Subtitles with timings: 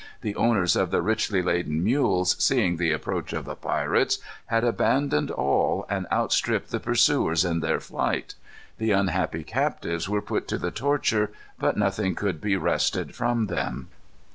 [0.21, 5.29] The owners of the richly laden mules, seeing the approach of the pirates, had abandoned
[5.29, 8.33] all, and outstripped the pursuers in their flight.
[8.79, 11.29] The unhappy captives were put to the torture,
[11.59, 13.89] but nothing could be wrested from them.